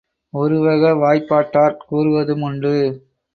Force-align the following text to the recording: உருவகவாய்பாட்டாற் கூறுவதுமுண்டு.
உருவகவாய்பாட்டாற் 0.33 1.77
கூறுவதுமுண்டு. 1.89 2.73